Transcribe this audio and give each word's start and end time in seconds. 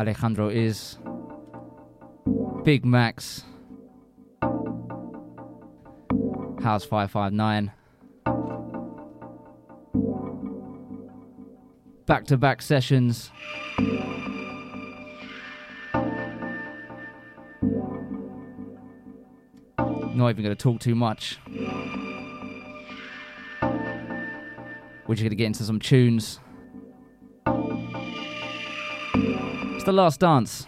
Alejandro 0.00 0.48
is 0.48 0.96
Big 2.64 2.86
Max 2.86 3.44
House 6.62 6.86
559 6.86 7.70
back 12.06 12.24
to 12.24 12.38
back 12.38 12.62
sessions. 12.62 13.30
Not 20.14 20.30
even 20.30 20.42
going 20.42 20.44
to 20.44 20.54
talk 20.56 20.80
too 20.80 20.94
much. 20.94 21.38
We're 25.06 25.14
just 25.14 25.22
going 25.22 25.28
to 25.28 25.36
get 25.36 25.44
into 25.44 25.64
some 25.64 25.78
tunes 25.78 26.40
it's 29.80 29.86
the 29.86 29.92
last 29.92 30.20
dance. 30.20 30.66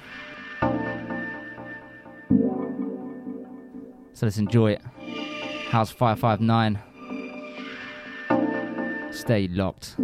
So 4.15 4.25
let's 4.25 4.39
enjoy 4.39 4.73
it. 4.73 4.83
House 5.69 5.91
559 5.91 6.79
stay 9.13 9.49
locked 9.49 9.97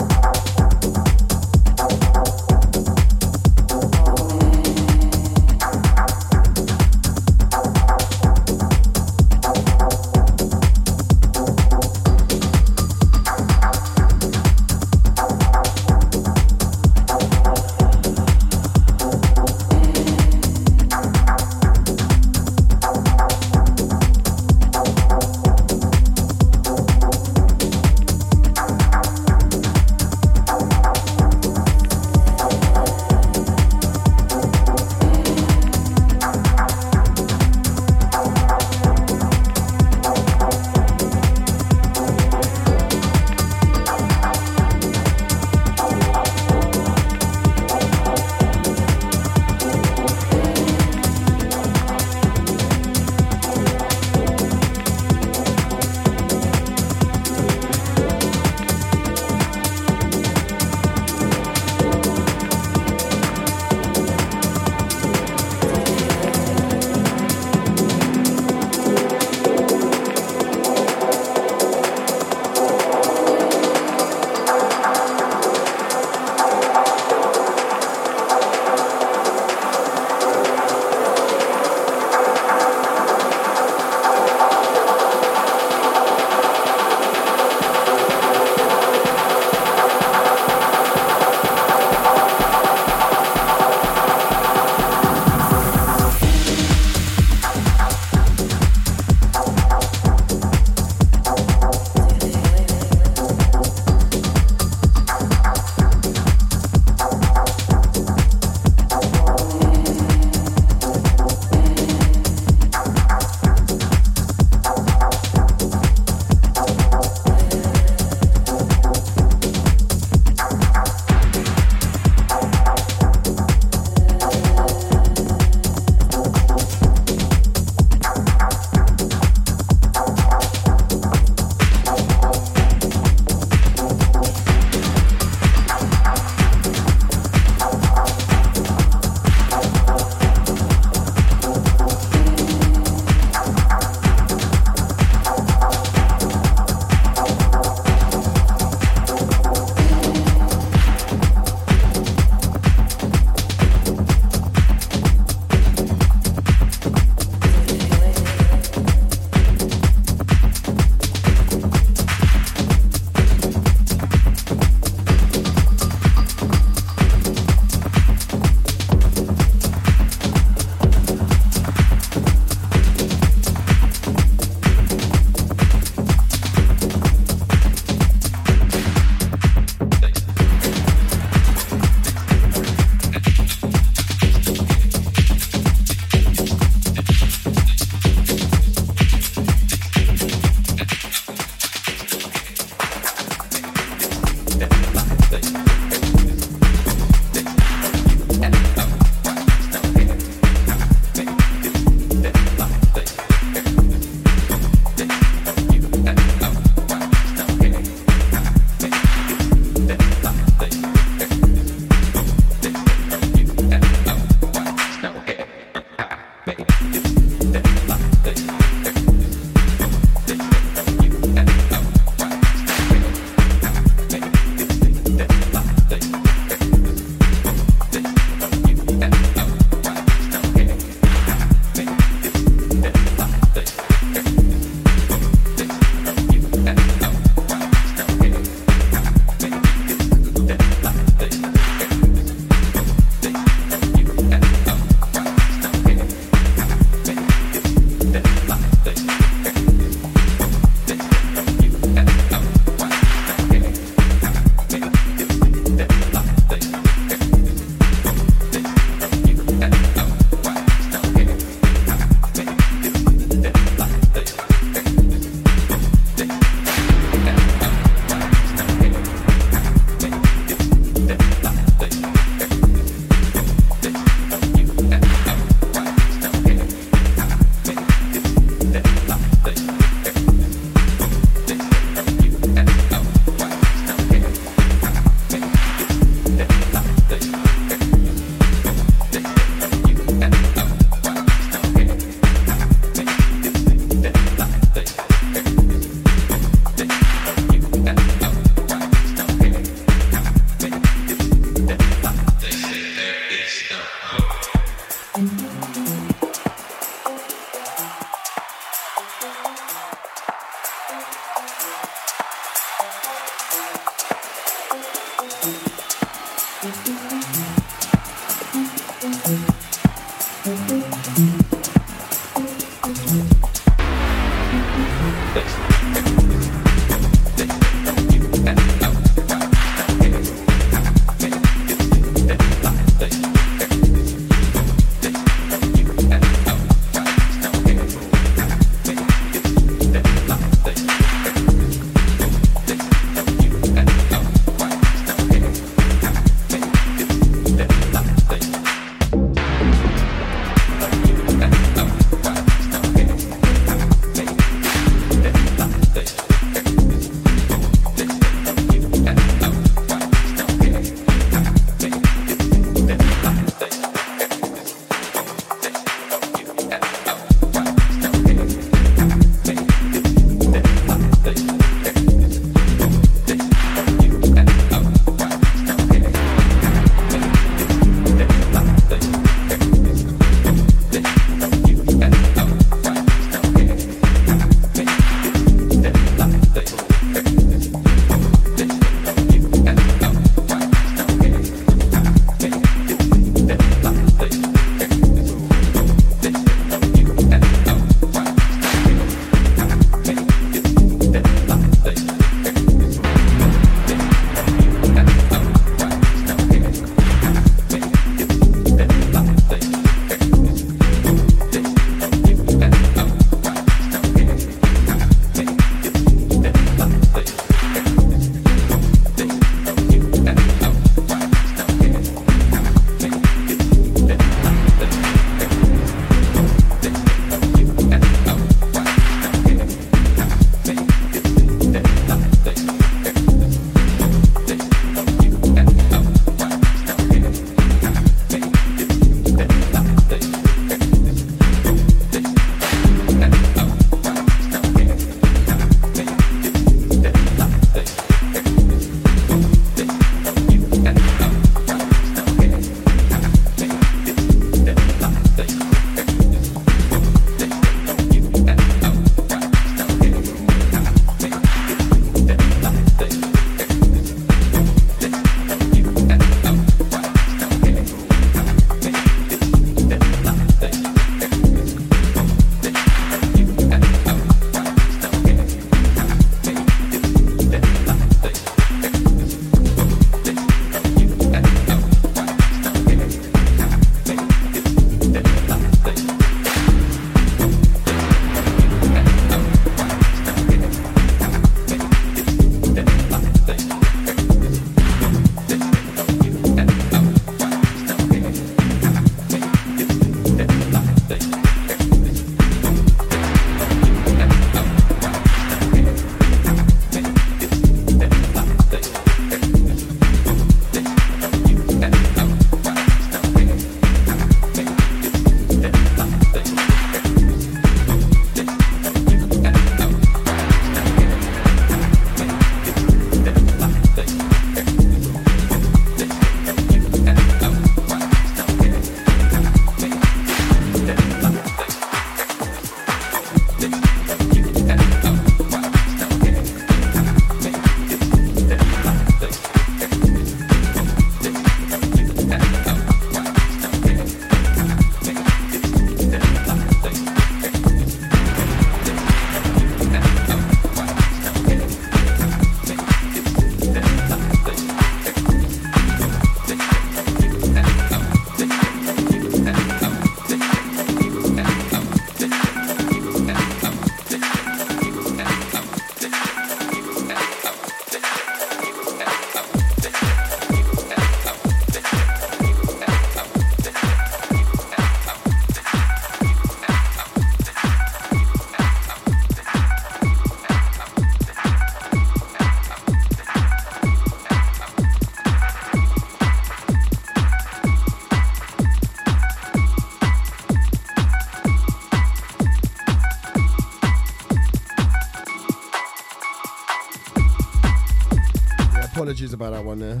Apologies 599.12 599.34
about 599.34 599.50
that 599.52 599.62
one 599.62 599.78
there. 599.78 600.00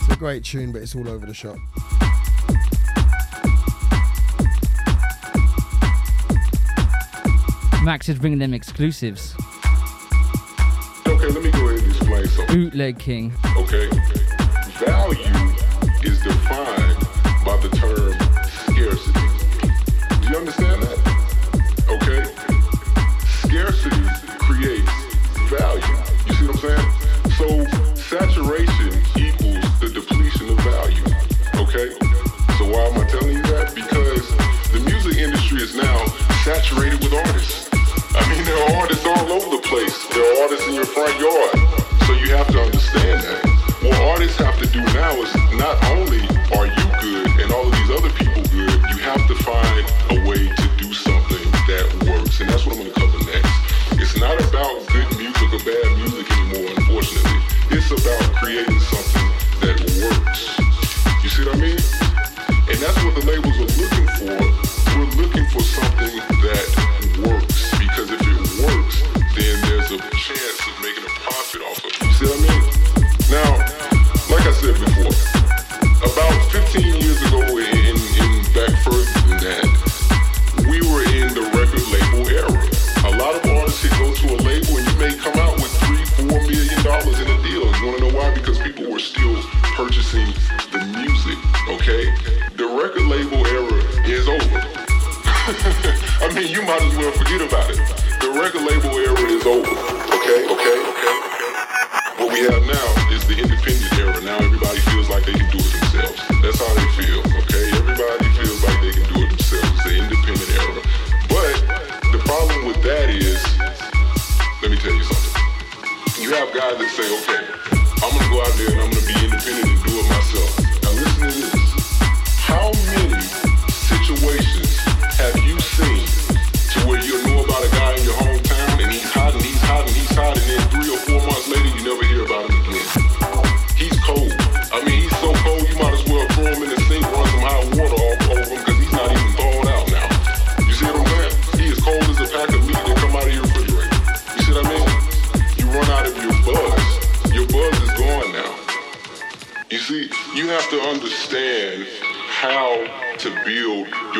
It's 0.00 0.12
a 0.12 0.16
great 0.16 0.42
tune, 0.42 0.72
but 0.72 0.82
it's 0.82 0.96
all 0.96 1.08
over 1.08 1.24
the 1.24 1.32
shop. 1.32 1.56
Max 7.84 8.08
is 8.08 8.18
bringing 8.18 8.40
them 8.40 8.52
exclusives. 8.52 9.36
Okay, 11.06 11.28
let 11.28 11.40
me 11.40 11.52
go 11.52 11.68
ahead 11.68 11.78
and 11.78 11.86
explain 11.88 12.26
something. 12.26 12.56
Bootleg 12.56 12.98
King. 12.98 13.32
Okay. 13.56 13.88
Value 14.80 15.20
is 16.02 16.20
defined 16.20 16.98
by 17.44 17.56
the 17.62 17.68
term 17.76 18.17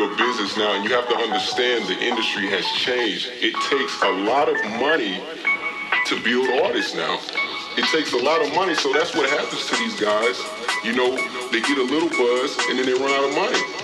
your 0.09 0.17
business 0.17 0.57
now, 0.57 0.73
and 0.73 0.83
you 0.83 0.93
have 0.95 1.07
to 1.09 1.15
understand 1.15 1.85
the 1.85 1.99
industry 1.99 2.47
has 2.47 2.65
changed. 2.77 3.29
It 3.41 3.53
takes 3.69 4.01
a 4.01 4.11
lot 4.25 4.49
of 4.49 4.57
money 4.79 5.21
to 6.07 6.23
build 6.23 6.49
artists 6.65 6.95
now. 6.95 7.19
It 7.77 7.85
takes 7.93 8.13
a 8.13 8.17
lot 8.17 8.41
of 8.41 8.53
money, 8.55 8.73
so 8.75 8.91
that's 8.93 9.13
what 9.15 9.29
happens 9.29 9.65
to 9.67 9.75
these 9.77 9.99
guys. 9.99 10.39
You 10.83 10.95
know, 10.95 11.15
they 11.51 11.61
get 11.61 11.77
a 11.77 11.83
little 11.83 12.09
buzz 12.09 12.57
and 12.69 12.79
then 12.79 12.85
they 12.85 12.93
run 12.93 13.11
out 13.11 13.29
of 13.29 13.35
money. 13.35 13.59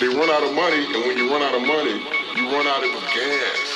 They 0.00 0.08
run 0.08 0.28
out 0.28 0.42
of 0.42 0.52
money, 0.54 0.84
and 0.92 1.06
when 1.06 1.16
you 1.16 1.30
run 1.30 1.40
out 1.40 1.54
of 1.54 1.62
money, 1.62 2.02
you 2.34 2.50
run 2.50 2.66
out 2.66 2.82
of 2.82 2.90
gas. 3.14 3.73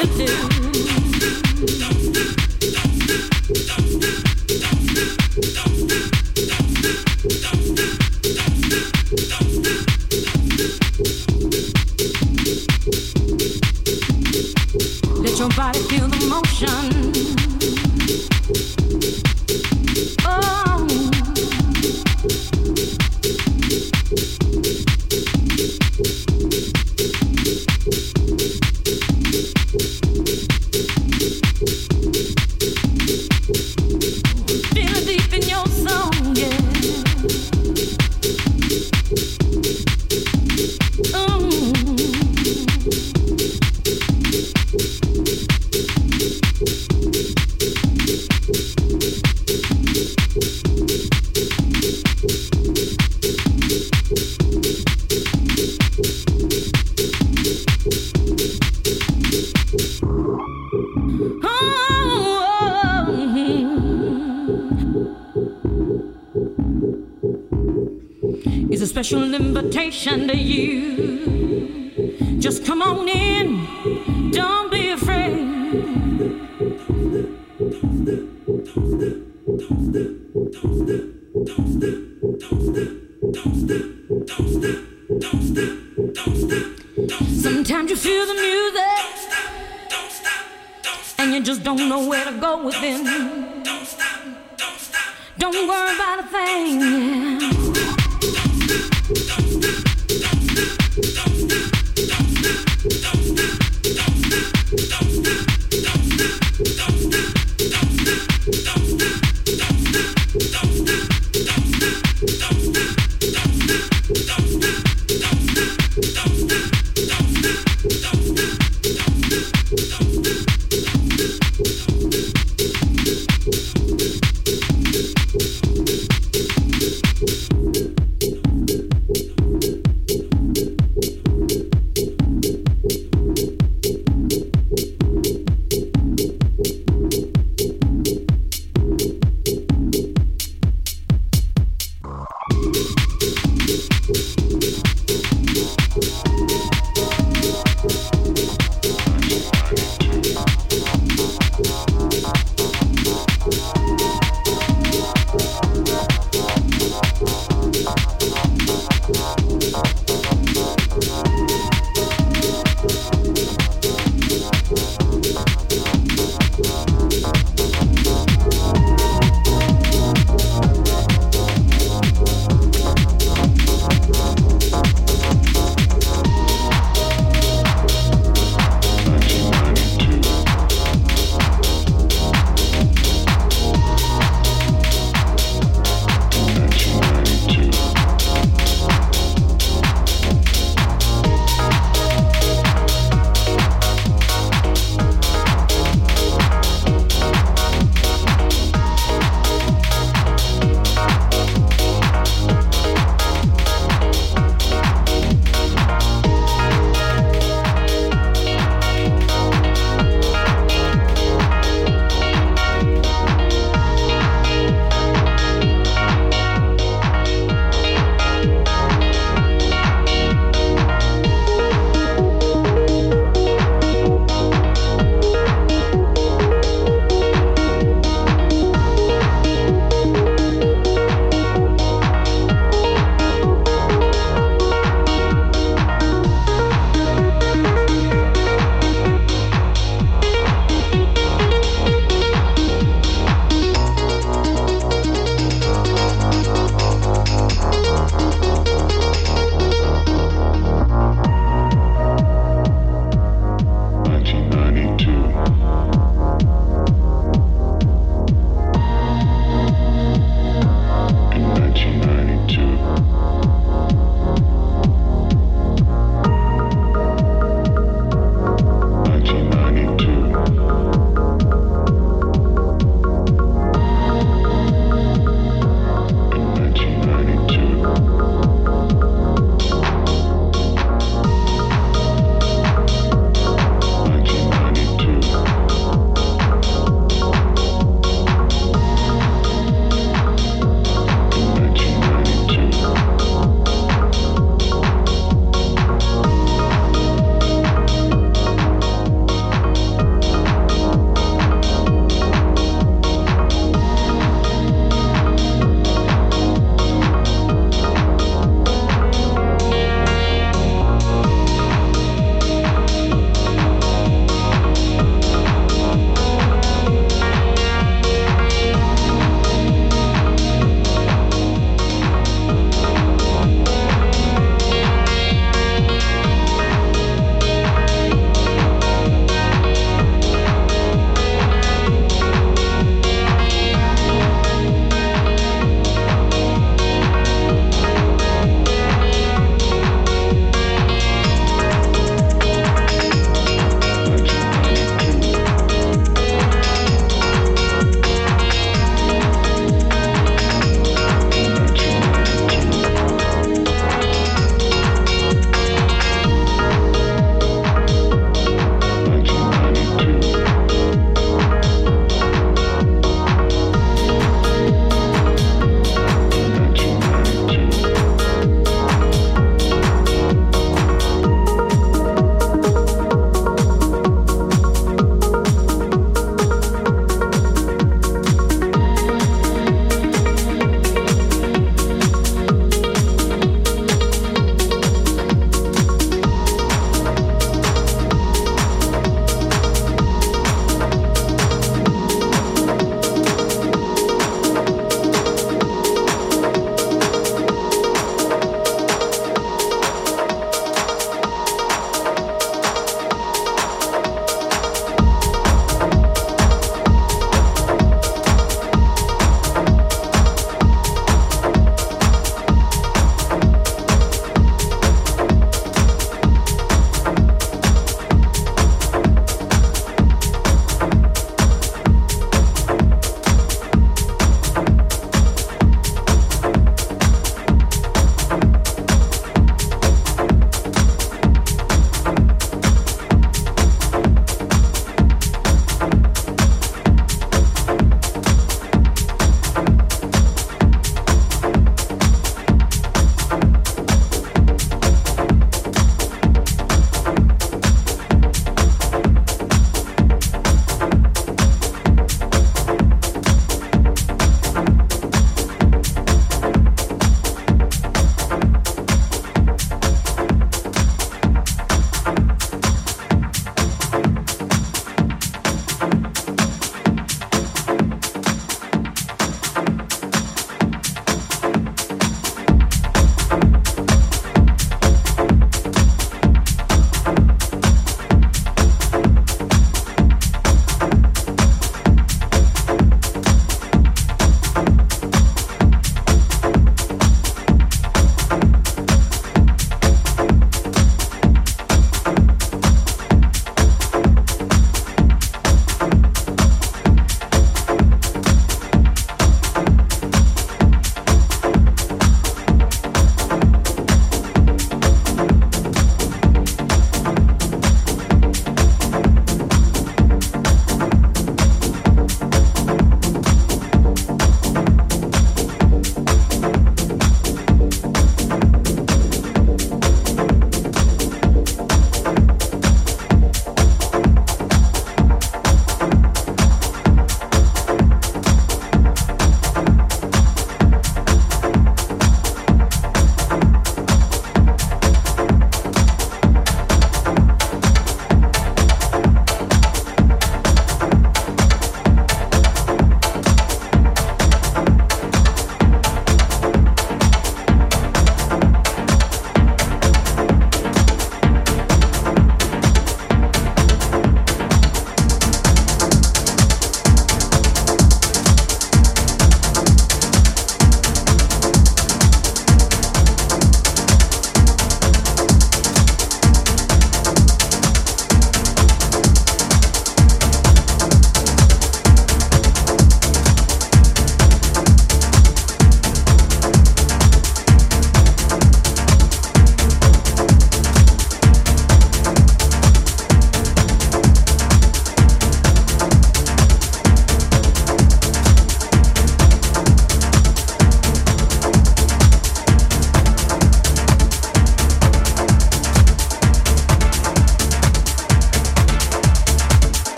Invitation 0.00 0.57
to 70.28 70.36
you. 70.36 70.67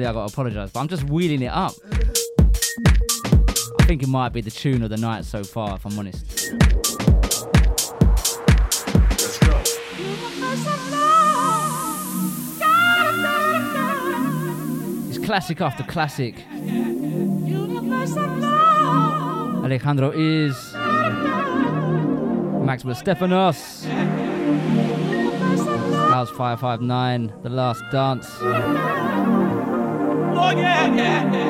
Apparently 0.00 0.18
I 0.18 0.24
got 0.24 0.28
to 0.28 0.32
apologise, 0.32 0.70
but 0.70 0.80
I'm 0.80 0.88
just 0.88 1.04
wheeling 1.10 1.42
it 1.42 1.52
up. 1.52 1.74
I 3.78 3.84
think 3.84 4.02
it 4.02 4.08
might 4.08 4.30
be 4.32 4.40
the 4.40 4.50
tune 4.50 4.82
of 4.82 4.88
the 4.88 4.96
night 4.96 5.26
so 5.26 5.44
far, 5.44 5.76
if 5.76 5.84
I'm 5.84 5.98
honest. 5.98 6.24
It's 15.10 15.18
classic 15.18 15.60
after 15.60 15.82
classic. 15.82 16.46
Alejandro 19.62 20.12
is 20.12 20.72
Maximus 22.64 23.00
Stephanos. 23.00 23.84
House 26.10 26.30
559, 26.30 27.34
The 27.42 27.50
Last 27.50 27.82
Dance. 27.92 29.59
Yeah, 30.56 30.86
yeah, 30.94 31.32
yeah. 31.32 31.49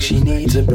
Cause 0.00 0.69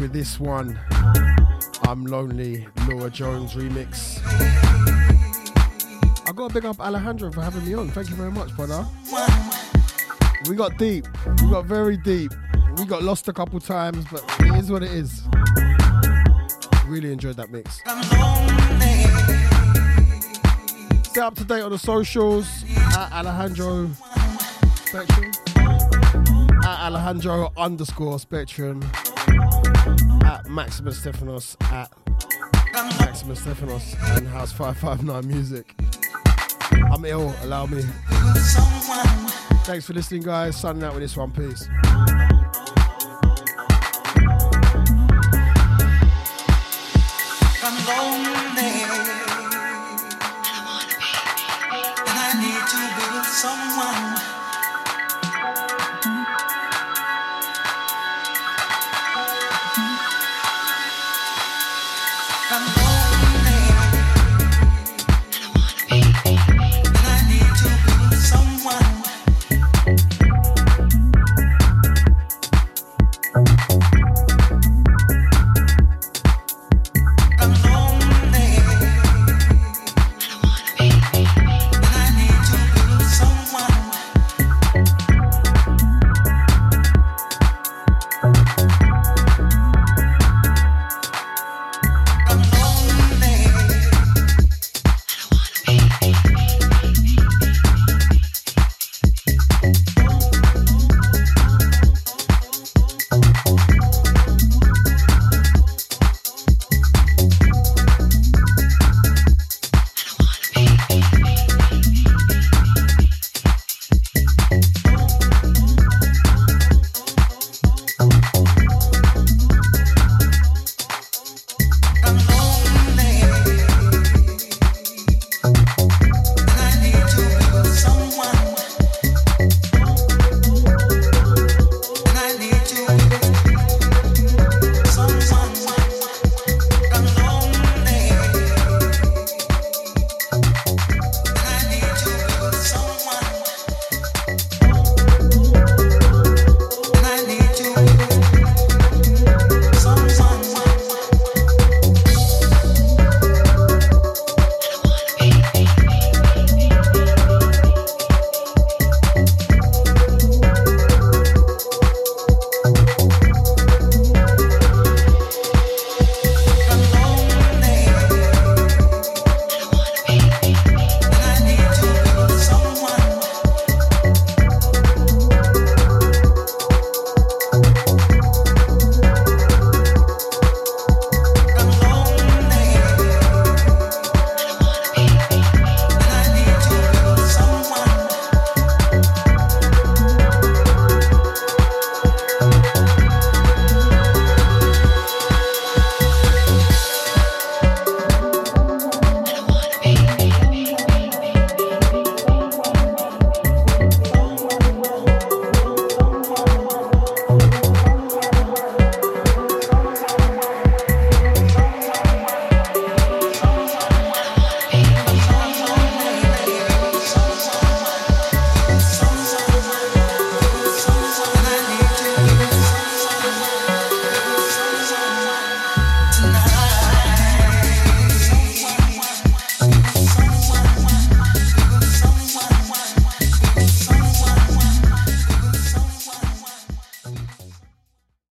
with 0.00 0.12
this 0.14 0.40
one. 0.40 0.78
I'm 1.82 2.06
Lonely, 2.06 2.66
Laura 2.88 3.10
Jones 3.10 3.54
remix. 3.54 4.18
I 6.26 6.32
got 6.32 6.48
to 6.48 6.54
big 6.54 6.64
up 6.64 6.80
Alejandro 6.80 7.30
for 7.30 7.42
having 7.42 7.66
me 7.66 7.74
on. 7.74 7.90
Thank 7.90 8.08
you 8.08 8.16
very 8.16 8.30
much, 8.30 8.56
brother. 8.56 8.86
We 10.48 10.56
got 10.56 10.78
deep. 10.78 11.06
We 11.42 11.50
got 11.50 11.66
very 11.66 11.98
deep. 11.98 12.32
We 12.78 12.86
got 12.86 13.02
lost 13.02 13.28
a 13.28 13.32
couple 13.32 13.60
times, 13.60 14.06
but 14.10 14.24
it 14.40 14.54
is 14.54 14.70
what 14.70 14.82
it 14.82 14.90
is. 14.90 15.22
Really 16.86 17.12
enjoyed 17.12 17.36
that 17.36 17.50
mix. 17.50 17.82
Stay 21.10 21.20
up 21.20 21.34
to 21.34 21.44
date 21.44 21.62
on 21.62 21.72
the 21.72 21.78
socials 21.78 22.64
at 22.96 23.12
Alejandro 23.12 23.90
Spectrum 24.86 25.32
at 26.64 26.86
Alejandro 26.86 27.52
underscore 27.56 28.18
Spectrum, 28.18 28.80
at 30.30 30.48
Maximus 30.48 30.96
Stephanos, 30.96 31.56
at 31.72 31.90
Maximus 33.00 33.40
Stephanos, 33.40 33.96
and 34.16 34.28
House 34.28 34.52
559 34.52 35.26
Music. 35.26 35.74
I'm 36.92 37.04
ill, 37.04 37.34
allow 37.42 37.66
me. 37.66 37.82
Thanks 39.64 39.86
for 39.86 39.92
listening, 39.92 40.22
guys. 40.22 40.56
Signing 40.56 40.84
out 40.84 40.94
with 40.94 41.02
this 41.02 41.16
one. 41.16 41.32
Peace. 41.32 41.68